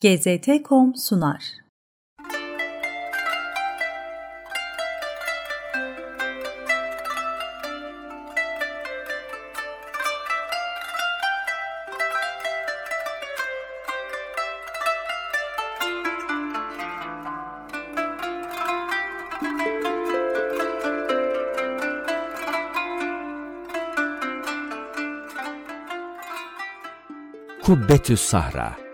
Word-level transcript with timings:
GZT.com 0.00 0.94
sunar. 0.94 1.42
Kubbetüs 27.62 28.20
Sahra 28.20 28.89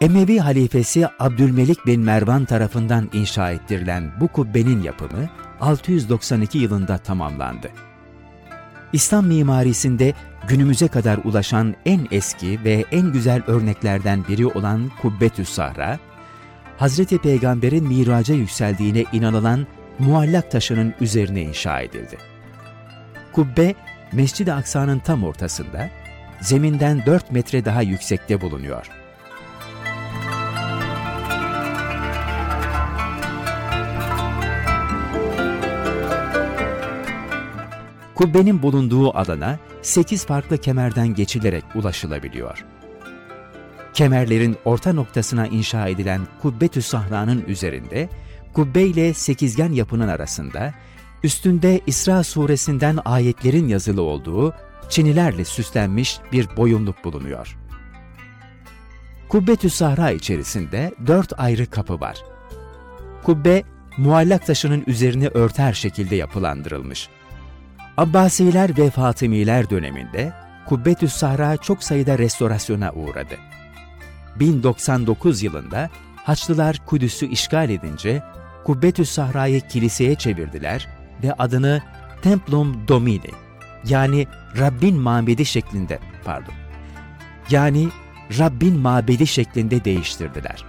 Emevi 0.00 0.38
halifesi 0.38 1.06
Abdülmelik 1.18 1.86
bin 1.86 2.00
Mervan 2.00 2.44
tarafından 2.44 3.10
inşa 3.12 3.50
ettirilen 3.50 4.12
bu 4.20 4.28
kubbenin 4.28 4.82
yapımı 4.82 5.28
692 5.60 6.58
yılında 6.58 6.98
tamamlandı. 6.98 7.70
İslam 8.92 9.26
mimarisinde 9.26 10.12
günümüze 10.48 10.88
kadar 10.88 11.18
ulaşan 11.24 11.74
en 11.86 12.06
eski 12.10 12.64
ve 12.64 12.84
en 12.92 13.12
güzel 13.12 13.42
örneklerden 13.46 14.24
biri 14.28 14.46
olan 14.46 14.90
Kubbetüs 15.02 15.48
Sahra, 15.48 15.98
Hazreti 16.78 17.18
Peygamber'in 17.18 17.86
miraca 17.86 18.34
yükseldiğine 18.34 19.04
inanılan 19.12 19.66
muallak 19.98 20.50
taşının 20.50 20.94
üzerine 21.00 21.42
inşa 21.42 21.80
edildi. 21.80 22.18
Kubbe, 23.32 23.74
Mescid-i 24.12 24.52
Aksa'nın 24.52 24.98
tam 24.98 25.24
ortasında, 25.24 25.90
zeminden 26.40 27.06
4 27.06 27.32
metre 27.32 27.64
daha 27.64 27.82
yüksekte 27.82 28.40
bulunuyor. 28.40 28.99
Kubbenin 38.20 38.62
bulunduğu 38.62 39.16
alana 39.16 39.58
8 39.82 40.26
farklı 40.26 40.58
kemerden 40.58 41.14
geçilerek 41.14 41.64
ulaşılabiliyor. 41.74 42.64
Kemerlerin 43.94 44.56
orta 44.64 44.92
noktasına 44.92 45.46
inşa 45.46 45.88
edilen 45.88 46.20
Kubbetü 46.42 46.82
Sahra'nın 46.82 47.44
üzerinde, 47.46 48.08
kubbe 48.52 48.82
ile 48.82 49.14
sekizgen 49.14 49.72
yapının 49.72 50.08
arasında, 50.08 50.74
üstünde 51.22 51.80
İsra 51.86 52.24
suresinden 52.24 52.98
ayetlerin 53.04 53.68
yazılı 53.68 54.02
olduğu 54.02 54.54
çinilerle 54.88 55.44
süslenmiş 55.44 56.18
bir 56.32 56.56
boyunluk 56.56 57.04
bulunuyor. 57.04 57.58
Kubbetü 59.28 59.70
Sahra 59.70 60.10
içerisinde 60.10 60.94
dört 61.06 61.40
ayrı 61.40 61.66
kapı 61.66 62.00
var. 62.00 62.24
Kubbe, 63.22 63.62
muallak 63.96 64.46
taşının 64.46 64.84
üzerini 64.86 65.28
örter 65.28 65.72
şekilde 65.72 66.16
yapılandırılmış. 66.16 67.08
Abbasiler 68.00 68.78
ve 68.78 68.90
Fatımiler 68.90 69.70
döneminde 69.70 70.32
Kubbetü 70.66 71.08
Sahra 71.08 71.56
çok 71.56 71.84
sayıda 71.84 72.18
restorasyona 72.18 72.92
uğradı. 72.92 73.34
1099 74.36 75.42
yılında 75.42 75.90
Haçlılar 76.16 76.80
Kudüs'ü 76.86 77.26
işgal 77.26 77.70
edince 77.70 78.22
Kubbetü 78.64 79.04
Sahra'yı 79.04 79.60
kiliseye 79.60 80.14
çevirdiler 80.14 80.88
ve 81.22 81.32
adını 81.32 81.82
Templum 82.22 82.88
Domini 82.88 83.30
yani 83.88 84.26
Rabbin 84.58 84.96
mabedi 84.96 85.44
şeklinde 85.44 85.98
pardon. 86.24 86.54
Yani 87.50 87.88
Rabbin 88.38 88.78
mabedi 88.78 89.26
şeklinde 89.26 89.84
değiştirdiler. 89.84 90.64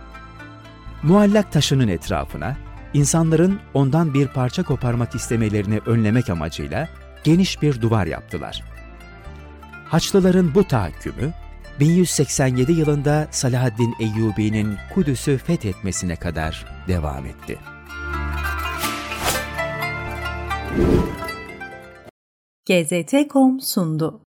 Muallak 1.04 1.52
taşının 1.52 1.88
etrafına 1.88 2.58
insanların 2.94 3.60
ondan 3.74 4.14
bir 4.14 4.28
parça 4.28 4.64
koparmak 4.64 5.16
istemelerini 5.16 5.80
önlemek 5.86 6.30
amacıyla 6.30 7.01
geniş 7.24 7.62
bir 7.62 7.82
duvar 7.82 8.08
yaptılar. 8.08 8.64
Haçlıların 9.88 10.56
bu 10.56 10.68
tahakkümü 10.68 11.34
1187 11.80 12.72
yılında 12.72 13.28
Salahaddin 13.32 13.96
Eyyubi'nin 14.00 14.78
Kudüs'ü 14.94 15.38
fethetmesine 15.38 16.16
kadar 16.16 16.66
devam 16.88 17.26
etti. 17.26 17.58
GZT.com 22.66 23.60
sundu. 23.60 24.22